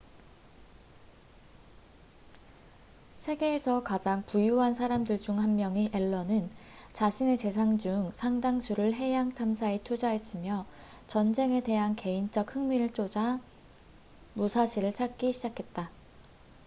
[3.19, 6.49] 세계에서 가장 부유한 사람들 중 한 명인 앨런은
[6.93, 10.65] 자신의 재산 중 상당수를 해양 탐사에 투자했으며
[11.05, 13.39] 전쟁에 대한 개인적 흥미를 쫒아
[14.33, 15.91] 무사시를 찾기 시작했다